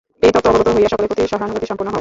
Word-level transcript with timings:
এই 0.25 0.31
তত্ত্ব 0.33 0.49
অবগত 0.51 0.67
হইয়া 0.75 0.91
সকলের 0.91 1.09
প্রতি 1.09 1.23
সহানুভূতিসম্পন্ন 1.33 1.87
হও। 1.89 1.89